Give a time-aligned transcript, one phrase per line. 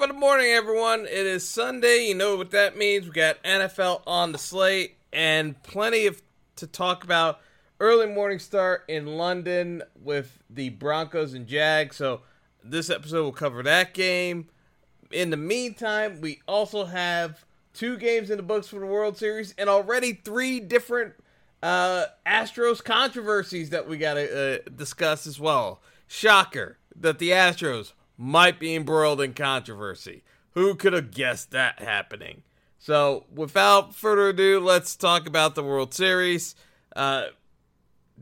[0.00, 1.00] Top of the morning, everyone.
[1.00, 2.06] It is Sunday.
[2.06, 3.04] You know what that means.
[3.04, 6.22] We got NFL on the slate and plenty of
[6.56, 7.38] to talk about.
[7.78, 11.96] Early morning start in London with the Broncos and Jags.
[11.96, 12.22] So
[12.64, 14.48] this episode will cover that game.
[15.10, 19.54] In the meantime, we also have two games in the books for the World Series
[19.58, 21.12] and already three different
[21.62, 25.82] uh, Astros controversies that we got to uh, discuss as well.
[26.06, 30.22] Shocker that the Astros might be embroiled in controversy.
[30.50, 32.42] Who could have guessed that happening?
[32.78, 36.54] So, without further ado, let's talk about the World Series.
[36.94, 37.28] Uh,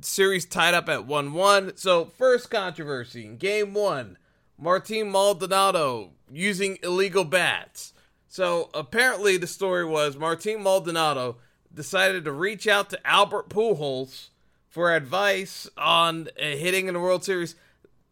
[0.00, 1.76] series tied up at 1 1.
[1.76, 4.18] So, first controversy in game one
[4.56, 7.92] Martin Maldonado using illegal bats.
[8.28, 11.38] So, apparently, the story was Martin Maldonado
[11.74, 14.28] decided to reach out to Albert Pujols
[14.68, 17.56] for advice on uh, hitting in the World Series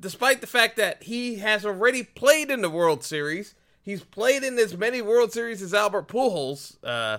[0.01, 3.55] despite the fact that he has already played in the World Series.
[3.83, 7.19] He's played in as many World Series as Albert Pujols, uh,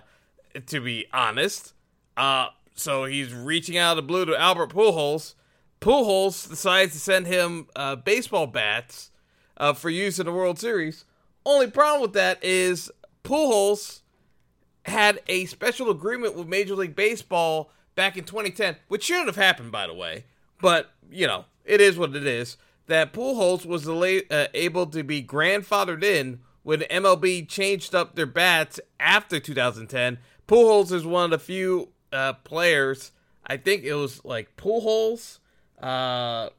[0.66, 1.74] to be honest.
[2.16, 5.34] Uh, so he's reaching out of the blue to Albert Pujols.
[5.82, 9.12] Pujols decides to send him uh, baseball bats
[9.58, 11.06] uh, for use in the World Series.
[11.46, 12.92] Only problem with that is
[13.24, 14.02] Pujols
[14.86, 19.72] had a special agreement with Major League Baseball back in 2010, which shouldn't have happened,
[19.72, 20.26] by the way.
[20.62, 22.58] But you know, it is what it is
[22.88, 28.80] that Pujols was uh, able to be grandfathered in when MLB changed up their bats
[29.00, 30.18] after 2010.
[30.48, 33.12] Pujols is one of the few uh, players.
[33.46, 35.40] I think it was like Pujols,
[35.82, 36.50] uh,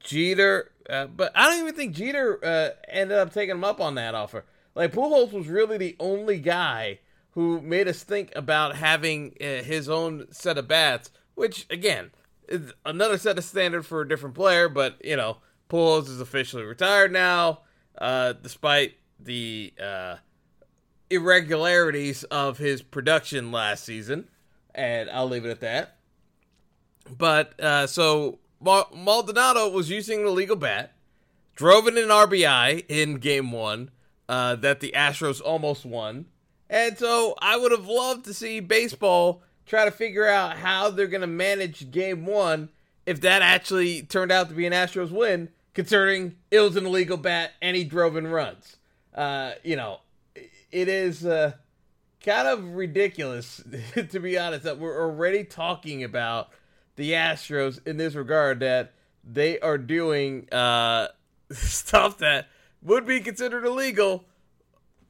[0.00, 3.94] Jeter, uh, but I don't even think Jeter uh, ended up taking him up on
[3.94, 4.44] that offer.
[4.74, 6.98] Like Pujols was really the only guy
[7.32, 12.10] who made us think about having uh, his own set of bats, which again
[12.48, 15.38] is another set of standard for a different player, but you know
[15.70, 17.60] Pujols is officially retired now,
[17.96, 20.16] uh, despite the uh,
[21.08, 24.28] irregularities of his production last season,
[24.74, 25.96] and I'll leave it at that.
[27.16, 30.92] But uh, so Maldonado was using the legal bat,
[31.54, 33.90] drove in an RBI in Game One
[34.28, 36.26] uh, that the Astros almost won,
[36.68, 41.06] and so I would have loved to see baseball try to figure out how they're
[41.06, 42.70] going to manage Game One
[43.06, 47.16] if that actually turned out to be an Astros win considering it was an illegal
[47.16, 48.76] bat and he drove in runs.
[49.14, 50.00] Uh, you know,
[50.70, 51.52] it is uh,
[52.24, 53.62] kind of ridiculous,
[53.94, 56.50] to be honest, that we're already talking about
[56.96, 58.92] the Astros in this regard that
[59.24, 61.08] they are doing uh,
[61.50, 62.48] stuff that
[62.82, 64.24] would be considered illegal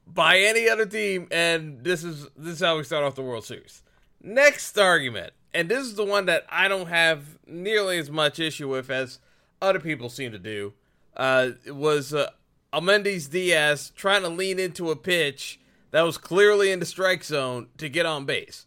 [0.06, 3.44] by any other team, and this is this is how we start off the World
[3.44, 3.82] Series.
[4.22, 8.68] Next argument, and this is the one that I don't have nearly as much issue
[8.68, 9.20] with as
[9.60, 10.72] other people seem to do,
[11.16, 12.30] uh, was uh,
[12.72, 15.60] Diaz trying to lean into a pitch
[15.90, 18.66] that was clearly in the strike zone to get on base.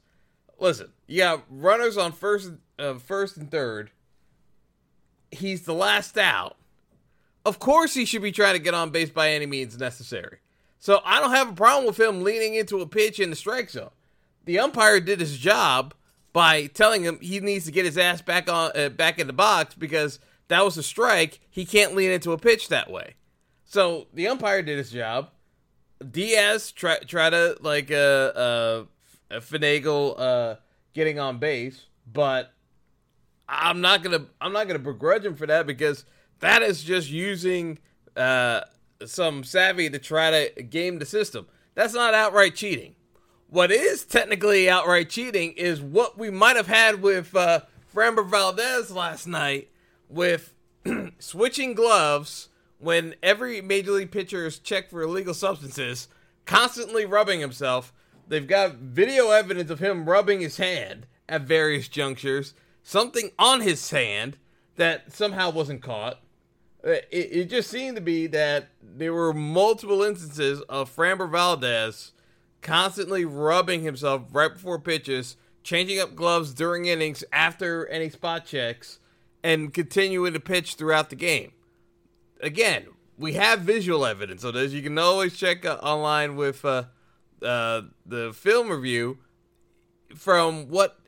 [0.60, 3.92] Listen, you got runners on first, uh, first and third.
[5.32, 6.58] He's the last out.
[7.46, 10.38] Of course, he should be trying to get on base by any means necessary.
[10.80, 13.70] So I don't have a problem with him leaning into a pitch in the strike
[13.70, 13.92] zone.
[14.46, 15.94] The umpire did his job
[16.34, 19.34] by telling him he needs to get his ass back on uh, back in the
[19.34, 21.40] box because that was a strike.
[21.50, 23.16] He can't lean into a pitch that way.
[23.66, 25.30] So the umpire did his job.
[26.12, 28.84] Diaz try try to like uh, uh
[29.32, 30.56] finagle uh
[30.94, 32.54] getting on base, but
[33.48, 36.06] I'm not gonna I'm not gonna begrudge him for that because
[36.40, 37.80] that is just using
[38.16, 38.62] uh
[39.06, 41.48] some savvy to try to game the system.
[41.76, 42.96] That's not outright cheating.
[43.50, 47.62] What is technically outright cheating is what we might have had with uh,
[47.94, 49.70] Framber Valdez last night,
[50.14, 50.54] with
[51.20, 52.50] switching gloves
[52.80, 56.08] when every major league pitcher is checked for illegal substances,
[56.46, 57.94] constantly rubbing himself.
[58.28, 63.90] They've got video evidence of him rubbing his hand at various junctures, something on his
[63.90, 64.38] hand
[64.76, 66.20] that somehow wasn't caught.
[66.86, 72.12] Uh, it, it just seemed to be that there were multiple instances of Framber Valdez
[72.62, 79.00] constantly rubbing himself right before pitches, changing up gloves during innings after any spot checks,
[79.44, 81.52] and continuing to pitch throughout the game.
[82.40, 82.88] Again,
[83.18, 84.72] we have visual evidence of this.
[84.72, 86.86] You can always check uh, online with uh,
[87.42, 89.20] uh, the film review
[90.16, 91.00] from what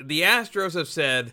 [0.00, 1.32] the Astros have said.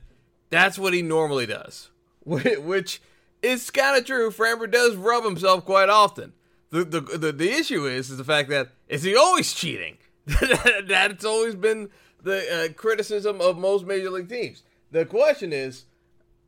[0.50, 1.89] That's what he normally does,
[2.25, 3.01] which
[3.41, 4.29] is kind of true.
[4.31, 6.33] Framber does rub himself quite often.
[6.69, 9.97] The, the the the issue is is the fact that is he always cheating?
[10.88, 11.89] That's always been
[12.23, 14.63] the uh, criticism of most major league teams.
[14.94, 15.86] The question is,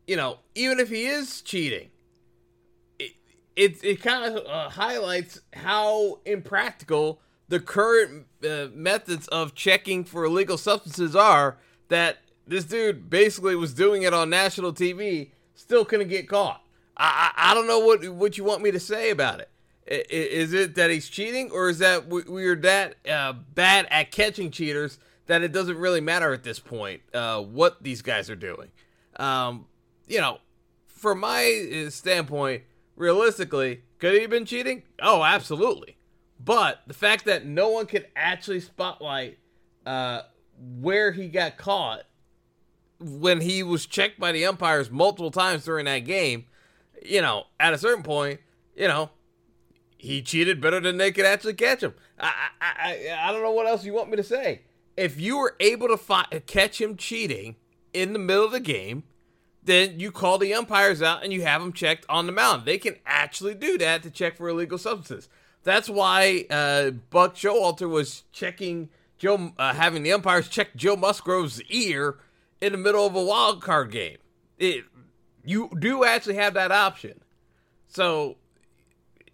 [0.06, 1.90] you know, even if he is cheating,
[3.00, 3.14] it
[3.56, 10.26] it, it kind of uh, highlights how impractical the current uh, methods of checking for
[10.26, 11.58] illegal substances are.
[11.90, 16.62] That this dude basically was doing it on national TV, still couldn't get caught.
[16.96, 19.50] I, I, I don't know what what you want me to say about it.
[19.88, 24.52] Is it that he's cheating, or is that we are that uh, bad at catching
[24.52, 28.70] cheaters that it doesn't really matter at this point uh, what these guys are doing?
[29.18, 29.66] Um,
[30.08, 30.40] you know,
[30.88, 32.64] from my uh, standpoint,
[32.96, 34.84] realistically, could he have been cheating?
[35.02, 35.98] Oh, absolutely.
[36.40, 39.40] But the fact that no one could actually spotlight
[39.86, 40.22] uh,
[40.58, 42.04] where he got caught
[43.00, 46.46] when he was checked by the umpires multiple times during that game,
[47.04, 48.40] you know, at a certain point,
[48.76, 49.10] you know,
[49.98, 51.94] he cheated better than they could actually catch him.
[52.20, 54.62] I, I, I, I don't know what else you want me to say.
[54.98, 57.56] If you were able to fi- catch him cheating
[57.94, 59.04] in the middle of the game,
[59.64, 62.66] then you call the umpires out and you have them checked on the mound.
[62.66, 65.28] They can actually do that to check for illegal substances.
[65.64, 71.62] That's why uh, Buck Showalter was checking Joe, uh, having the umpires check Joe Musgrove's
[71.64, 72.18] ear
[72.62, 74.18] in the middle of a wild card game.
[74.60, 74.86] It,
[75.44, 77.22] you do actually have that option.
[77.88, 78.38] So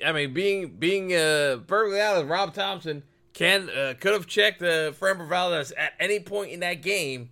[0.06, 4.92] I mean, being being uh, perfectly honest, Rob Thomson can uh, could have checked uh,
[4.92, 7.30] Framber Valdez at any point in that game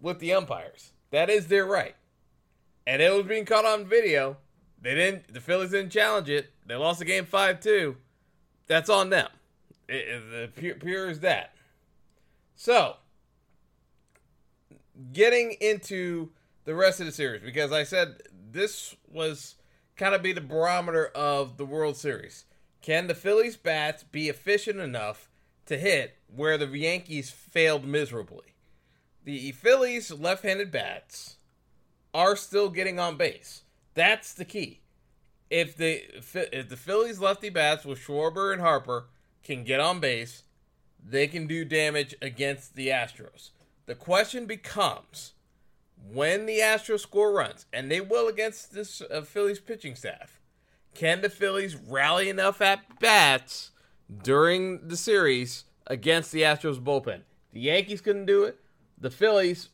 [0.00, 0.92] with the umpires.
[1.10, 1.94] That is their right,
[2.86, 4.38] and it was being caught on video.
[4.80, 5.32] They didn't.
[5.32, 6.52] The Phillies didn't challenge it.
[6.66, 7.96] They lost the game five two.
[8.66, 9.28] That's on them.
[9.88, 11.54] It, it, pure, pure as that.
[12.56, 12.96] So,
[15.12, 16.30] getting into
[16.64, 19.54] the rest of the series because I said this was
[19.96, 22.44] kind of be the barometer of the World Series.
[22.86, 25.28] Can the Phillies' bats be efficient enough
[25.64, 28.54] to hit where the Yankees failed miserably?
[29.24, 31.38] The Phillies' left handed bats
[32.14, 33.64] are still getting on base.
[33.94, 34.82] That's the key.
[35.50, 36.04] If the
[36.52, 39.06] if the Phillies' lefty bats with Schwarber and Harper
[39.42, 40.44] can get on base,
[41.04, 43.50] they can do damage against the Astros.
[43.86, 45.32] The question becomes
[46.08, 50.38] when the Astros score runs, and they will against this uh, Phillies pitching staff,
[50.96, 53.70] can the Phillies rally enough at bats
[54.22, 57.20] during the series against the Astros bullpen?
[57.52, 58.58] The Yankees couldn't do it.
[58.98, 59.68] The Phillies,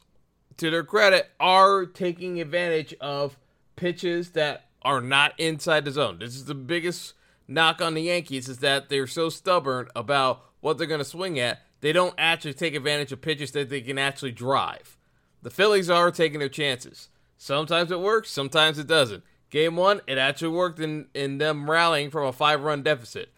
[0.56, 3.38] to their credit, are taking advantage of
[3.76, 6.19] pitches that are not inside the zone.
[6.19, 7.14] This is the biggest
[7.46, 11.38] knock on the Yankees is that they're so stubborn about what they're going to swing
[11.38, 11.60] at.
[11.80, 14.96] They don't actually take advantage of pitches that they can actually drive.
[15.42, 17.08] The Phillies are taking their chances.
[17.36, 19.22] Sometimes it works, sometimes it doesn't.
[19.52, 23.28] Game one, it actually worked in, in them rallying from a five run deficit.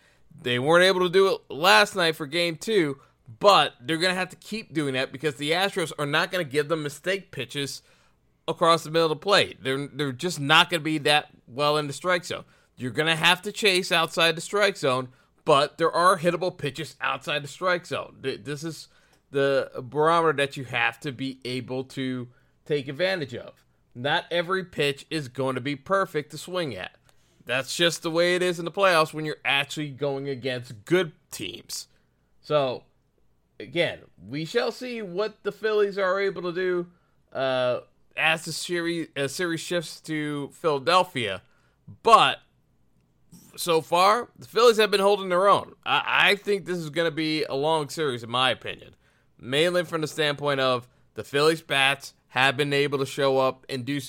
[0.40, 3.00] They weren't able to do it last night for game two,
[3.40, 6.44] but they're going to have to keep doing that because the Astros are not going
[6.44, 7.82] to give them mistake pitches
[8.46, 9.64] across the middle of the plate.
[9.64, 12.44] They're, they're just not going to be that well in the strike zone.
[12.76, 15.08] You're going to have to chase outside the strike zone,
[15.44, 18.18] but there are hittable pitches outside the strike zone.
[18.20, 18.86] This is
[19.32, 22.28] the barometer that you have to be able to
[22.66, 23.63] take advantage of.
[23.94, 26.96] Not every pitch is going to be perfect to swing at.
[27.46, 31.12] That's just the way it is in the playoffs when you're actually going against good
[31.30, 31.88] teams.
[32.40, 32.84] So,
[33.60, 36.86] again, we shall see what the Phillies are able to do
[37.32, 37.80] uh,
[38.16, 41.42] as the series, uh, series shifts to Philadelphia.
[42.02, 42.40] But
[43.56, 45.74] so far, the Phillies have been holding their own.
[45.84, 48.94] I, I think this is going to be a long series, in my opinion
[49.44, 53.84] mainly from the standpoint of the Phillies bats have been able to show up and
[53.84, 54.00] do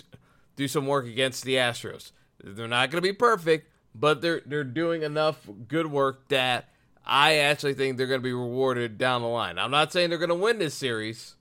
[0.55, 2.12] do some work against the Astros.
[2.44, 6.70] They're not going to be perfect, but they're they're doing enough good work that
[7.05, 9.60] I actually think they're going to be rewarded down the line.
[9.60, 11.36] I'm not saying they're going to win this series,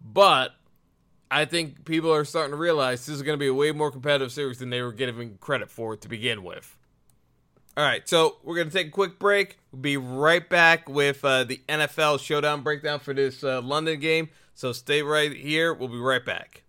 [0.00, 0.54] but
[1.28, 3.90] I think people are starting to realize this is going to be a way more
[3.90, 6.76] competitive series than they were giving credit for to begin with.
[7.76, 9.58] All right, so we're going to take a quick break.
[9.72, 14.28] We'll be right back with uh, the NFL showdown breakdown for this uh, London game.
[14.58, 15.72] So stay right here.
[15.72, 16.64] We'll be right back.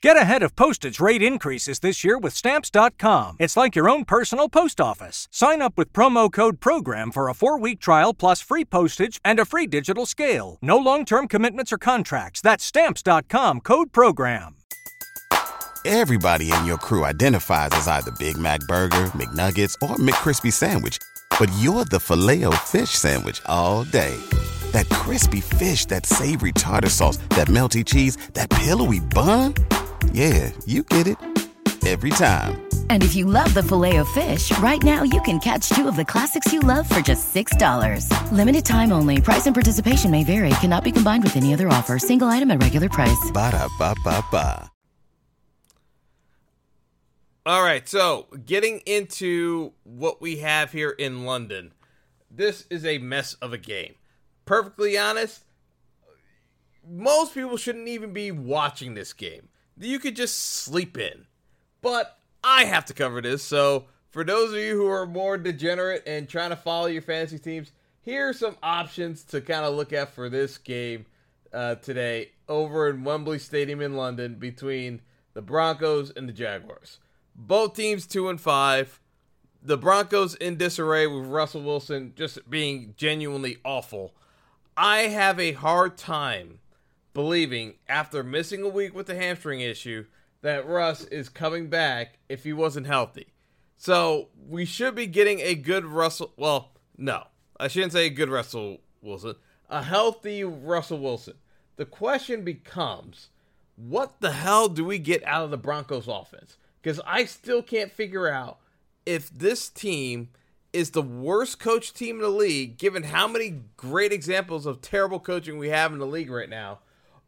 [0.00, 3.36] Get ahead of postage rate increases this year with Stamps.com.
[3.38, 5.28] It's like your own personal post office.
[5.30, 9.38] Sign up with promo code PROGRAM for a four week trial plus free postage and
[9.38, 10.56] a free digital scale.
[10.62, 12.40] No long term commitments or contracts.
[12.40, 14.56] That's Stamps.com code PROGRAM.
[15.84, 20.96] Everybody in your crew identifies as either Big Mac Burger, McNuggets, or McCrispy Sandwich.
[21.38, 24.18] But you're the filet fish Sandwich all day.
[24.74, 29.54] That crispy fish, that savory tartar sauce, that melty cheese, that pillowy bun.
[30.12, 31.16] Yeah, you get it.
[31.86, 32.66] Every time.
[32.90, 35.96] And if you love the filet of fish, right now you can catch two of
[35.96, 38.08] the classics you love for just $6.
[38.32, 39.20] Limited time only.
[39.20, 40.50] Price and participation may vary.
[40.60, 41.98] Cannot be combined with any other offer.
[41.98, 43.30] Single item at regular price.
[43.32, 44.70] Ba da ba ba ba.
[47.46, 51.74] All right, so getting into what we have here in London.
[52.30, 53.94] This is a mess of a game.
[54.44, 55.44] Perfectly honest,
[56.86, 59.48] most people shouldn't even be watching this game.
[59.78, 61.26] You could just sleep in.
[61.80, 66.02] But I have to cover this, so for those of you who are more degenerate
[66.06, 69.92] and trying to follow your fantasy teams, here are some options to kind of look
[69.92, 71.06] at for this game
[71.52, 75.00] uh, today over in Wembley Stadium in London between
[75.32, 76.98] the Broncos and the Jaguars.
[77.34, 79.00] Both teams two and five.
[79.62, 84.14] The Broncos in disarray with Russell Wilson just being genuinely awful.
[84.76, 86.60] I have a hard time
[87.12, 90.06] believing after missing a week with the hamstring issue
[90.42, 93.28] that Russ is coming back if he wasn't healthy.
[93.76, 96.32] So we should be getting a good Russell.
[96.36, 97.24] Well, no,
[97.58, 99.34] I shouldn't say a good Russell Wilson.
[99.70, 101.34] A healthy Russell Wilson.
[101.76, 103.30] The question becomes,
[103.76, 106.56] what the hell do we get out of the Broncos offense?
[106.84, 108.58] because I still can't figure out
[109.06, 110.28] if this team
[110.74, 115.20] is the worst coach team in the league, given how many great examples of terrible
[115.20, 116.80] coaching we have in the league right now,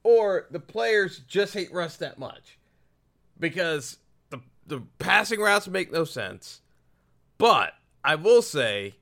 [0.02, 2.58] or the players just hate Russ that much.
[3.38, 3.98] Because
[4.30, 6.60] the the passing routes make no sense.
[7.38, 8.96] But I will say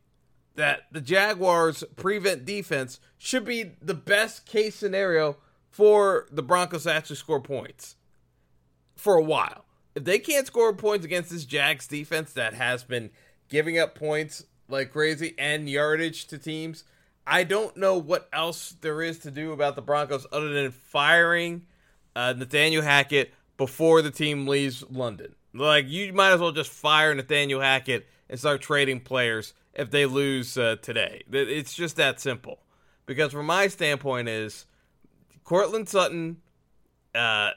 [0.56, 5.36] that the Jaguars prevent defense should be the best case scenario
[5.70, 7.96] for the Broncos to actually score points
[8.94, 13.10] for a while if they can't score points against this Jags defense that has been
[13.54, 16.82] giving up points like crazy and yardage to teams,
[17.24, 21.66] I don't know what else there is to do about the Broncos other than firing
[22.16, 25.36] uh, Nathaniel Hackett before the team leaves London.
[25.52, 30.04] Like you might as well just fire Nathaniel Hackett and start trading players if they
[30.04, 31.22] lose uh, today.
[31.30, 32.58] It's just that simple.
[33.06, 34.66] Because from my standpoint is
[35.44, 36.38] Courtland Sutton,
[37.14, 37.50] uh,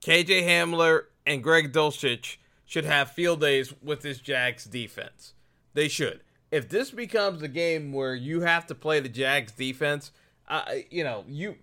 [0.00, 2.36] KJ Hamler and Greg Dulcich
[2.70, 5.34] should have field days with this Jags defense.
[5.74, 6.20] They should.
[6.52, 10.12] If this becomes a game where you have to play the Jags defense,
[10.46, 11.56] uh, you know, you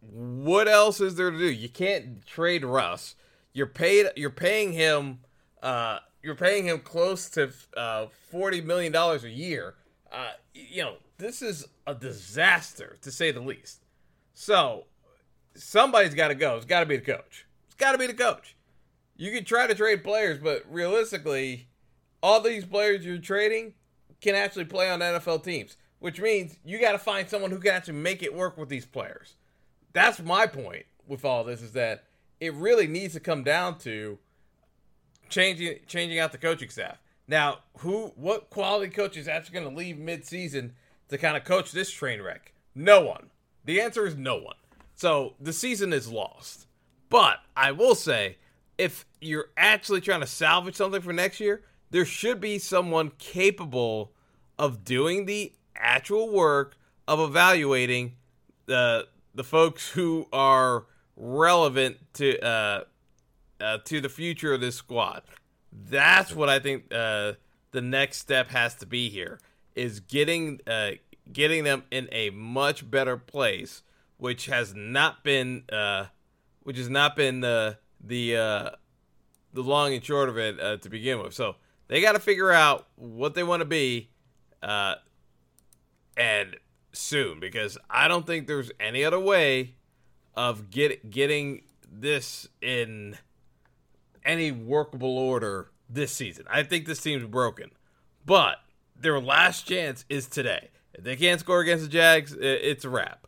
[0.00, 1.48] what else is there to do?
[1.48, 3.14] You can't trade Russ.
[3.52, 4.06] You're paid.
[4.16, 5.20] You're paying him.
[5.62, 9.76] Uh, you're paying him close to uh, forty million dollars a year.
[10.10, 13.84] Uh, you know, this is a disaster to say the least.
[14.34, 14.86] So
[15.54, 16.56] somebody's got to go.
[16.56, 18.56] It's got to be the coach It's got to be the coach.
[19.18, 21.68] You can try to trade players, but realistically,
[22.22, 23.74] all these players you're trading
[24.20, 27.72] can actually play on NFL teams, which means you got to find someone who can
[27.72, 29.34] actually make it work with these players.
[29.92, 32.04] That's my point with all this is that
[32.40, 34.18] it really needs to come down to
[35.28, 37.02] changing changing out the coaching staff.
[37.26, 40.74] Now, who what quality coach is actually going to leave mid-season
[41.08, 42.52] to kind of coach this train wreck?
[42.74, 43.30] No one.
[43.64, 44.54] The answer is no one.
[44.94, 46.66] So, the season is lost.
[47.08, 48.36] But I will say,
[48.78, 54.12] if you're actually trying to salvage something for next year, there should be someone capable
[54.58, 58.14] of doing the actual work of evaluating
[58.66, 62.84] the the folks who are relevant to uh,
[63.60, 65.22] uh, to the future of this squad.
[65.72, 67.34] That's what I think uh,
[67.72, 69.40] the next step has to be here
[69.74, 70.92] is getting uh,
[71.32, 73.82] getting them in a much better place,
[74.16, 76.06] which has not been uh,
[76.62, 78.70] which has not been the the uh,
[79.52, 81.34] the long and short of it uh, to begin with.
[81.34, 81.56] So
[81.88, 84.10] they got to figure out what they want to be,
[84.62, 84.96] uh,
[86.16, 86.56] and
[86.92, 89.74] soon because I don't think there's any other way
[90.34, 93.16] of get getting this in
[94.24, 96.44] any workable order this season.
[96.50, 97.70] I think this team's broken,
[98.24, 98.58] but
[98.94, 100.70] their last chance is today.
[100.92, 103.26] If they can't score against the Jags, it's a wrap.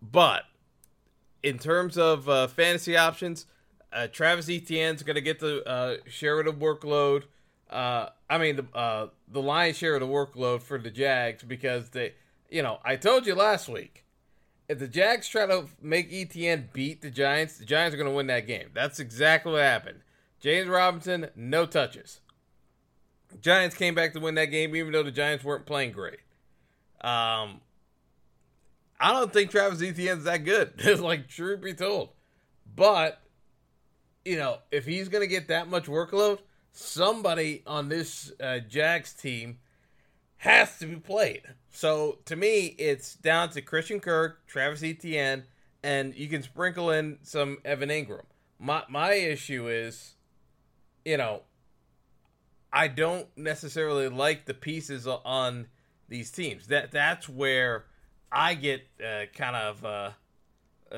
[0.00, 0.44] But
[1.42, 3.46] in terms of uh, fantasy options,
[3.94, 7.24] uh, Travis Etienne's going to get the uh, share of the workload.
[7.70, 11.90] Uh, I mean, the uh, the lion's share of the workload for the Jags because
[11.90, 12.14] they,
[12.50, 14.04] you know, I told you last week,
[14.68, 18.14] if the Jags try to make Etienne beat the Giants, the Giants are going to
[18.14, 18.70] win that game.
[18.74, 20.00] That's exactly what happened.
[20.40, 22.20] James Robinson, no touches.
[23.40, 26.20] Giants came back to win that game, even though the Giants weren't playing great.
[27.00, 27.60] Um,
[29.00, 30.84] I don't think Travis Etienne's that good.
[31.00, 32.10] like truth be told,
[32.74, 33.23] but
[34.24, 36.38] you know, if he's going to get that much workload,
[36.72, 39.58] somebody on this uh, Jags team
[40.38, 41.42] has to be played.
[41.70, 45.44] So to me, it's down to Christian Kirk, Travis Etienne,
[45.82, 48.24] and you can sprinkle in some Evan Engram.
[48.58, 50.14] My my issue is,
[51.04, 51.42] you know,
[52.72, 55.66] I don't necessarily like the pieces on
[56.08, 56.68] these teams.
[56.68, 57.84] That that's where
[58.30, 60.10] I get uh, kind of uh,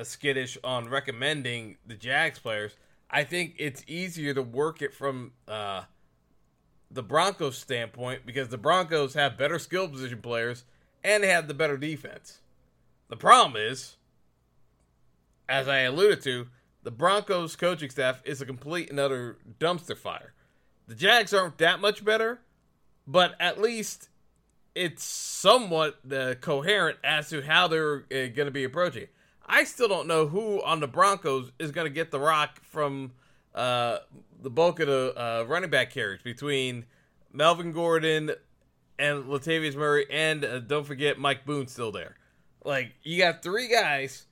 [0.03, 2.75] skittish on recommending the Jags players.
[3.09, 5.83] I think it's easier to work it from uh,
[6.91, 10.65] the Broncos standpoint because the Broncos have better skill position players
[11.03, 12.39] and they have the better defense.
[13.09, 13.95] The problem is,
[15.47, 16.47] as I alluded to,
[16.83, 20.33] the Broncos coaching staff is a complete and utter dumpster fire.
[20.87, 22.39] The Jags aren't that much better,
[23.05, 24.09] but at least
[24.75, 29.07] it's somewhat uh, coherent as to how they're uh, going to be approaching.
[29.47, 33.13] I still don't know who on the Broncos is going to get the rock from
[33.55, 33.99] uh,
[34.41, 36.85] the bulk of the uh, running back carries between
[37.31, 38.31] Melvin Gordon
[38.99, 42.15] and Latavius Murray, and uh, don't forget Mike Boone still there.
[42.65, 44.25] Like you got three guys,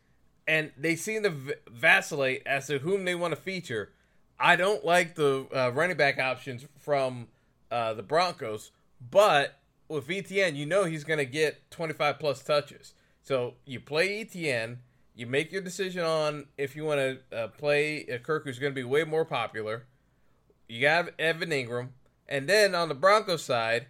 [0.47, 3.91] and they seem to v- vacillate as to whom they want to feature.
[4.37, 7.27] I don't like the uh, running back options from
[7.71, 12.93] uh, the Broncos, but with Etienne, you know he's going to get 25 plus touches.
[13.23, 14.79] So you play Etienne
[15.15, 18.73] you make your decision on if you want to uh, play a Kirk who's going
[18.73, 19.85] to be way more popular.
[20.67, 21.89] You got Evan Engram,
[22.27, 23.87] and then on the Broncos side,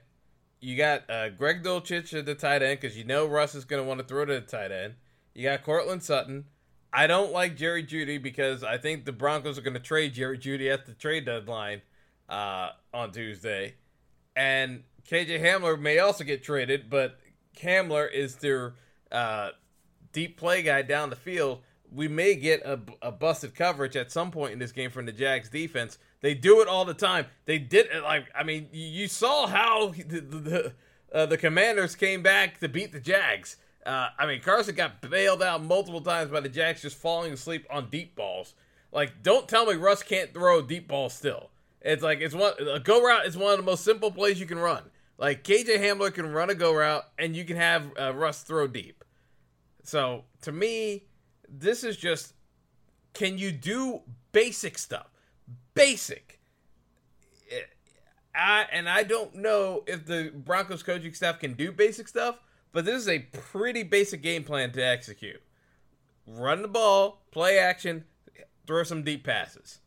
[0.60, 3.82] you got uh, Greg Dulcich at the tight end because you know Russ is going
[3.82, 4.96] to want to throw to the tight end.
[5.34, 6.46] You got Courtland Sutton.
[6.94, 10.38] I don't like Jerry Jeudy because I think the Broncos are going to trade Jerry
[10.38, 11.82] Jeudy at the trade deadline
[12.30, 13.76] uh, on Tuesday,
[14.36, 17.20] and KJ Hamler may also get traded, but
[17.58, 18.76] Hamler is their
[19.12, 19.50] uh,
[20.16, 21.60] deep play guy down the field,
[21.94, 25.12] we may get a, a busted coverage at some point in this game from the
[25.12, 25.98] Jags defense.
[26.22, 27.26] They do it all the time.
[27.46, 30.74] They did it like I mean, you saw how the the,
[31.14, 33.58] uh, the Commanders came back to beat the Jags.
[33.86, 37.68] Uh, I mean, Carson got bailed out multiple times by the Jags just falling asleep
[37.70, 38.56] on deep balls.
[38.92, 41.52] Like, don't tell me Russ can't throw a deep ball still.
[41.82, 44.46] It's like it's one a go route is one of the most simple plays you
[44.46, 44.84] can run.
[45.18, 48.66] Like KJ Hamler can run a go route, and you can have uh, Russ throw
[48.68, 49.05] deep.
[49.86, 51.06] So to me,
[51.48, 52.34] this is just
[53.14, 55.08] can you do basic stuff?
[55.74, 56.40] Basic.
[58.36, 62.38] I, and I don't know if the Broncos coaching staff can do basic stuff,
[62.74, 65.42] but this is a pretty basic game plan to execute.
[66.28, 68.04] Run the ball, play action,
[68.68, 69.80] throw some deep passes.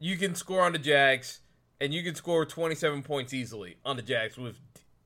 [0.00, 1.40] You can score on the Jags,
[1.80, 4.58] and you can score 27 points easily on the Jags with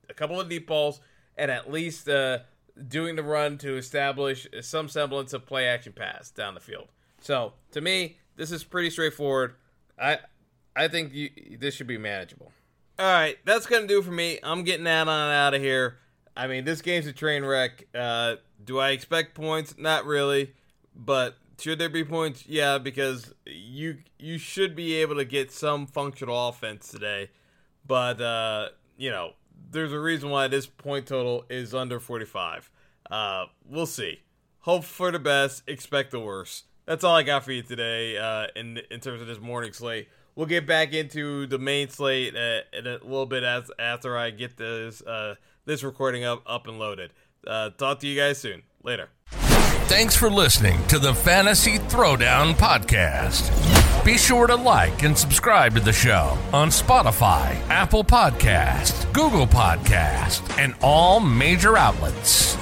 [0.09, 1.01] a couple of deep balls
[1.37, 2.39] and at least uh,
[2.87, 6.87] doing the run to establish some semblance of play action pass down the field.
[7.19, 9.55] So to me, this is pretty straightforward.
[9.99, 10.19] I
[10.75, 11.29] I think you,
[11.59, 12.51] this should be manageable.
[12.97, 14.39] All right, that's gonna do for me.
[14.43, 15.97] I'm getting that on out of here.
[16.35, 17.87] I mean, this game's a train wreck.
[17.93, 19.75] Uh, do I expect points?
[19.77, 20.53] Not really,
[20.95, 22.45] but should there be points?
[22.47, 27.29] Yeah, because you you should be able to get some functional offense today.
[27.85, 29.33] But uh, you know,
[29.69, 32.69] there's a reason why this point total is under 45.
[33.09, 34.21] Uh, we'll see.
[34.59, 36.65] Hope for the best, expect the worst.
[36.85, 40.07] That's all I got for you today uh, in in terms of this morning slate.
[40.35, 44.29] We'll get back into the main slate uh, in a little bit as after I
[44.31, 47.13] get this uh, this recording up up and loaded.
[47.45, 48.63] Uh, talk to you guys soon.
[48.83, 49.09] Later.
[49.87, 53.80] Thanks for listening to the Fantasy Throwdown podcast.
[54.03, 60.57] Be sure to like and subscribe to the show on Spotify, Apple Podcast, Google Podcast,
[60.57, 62.57] and all major outlets.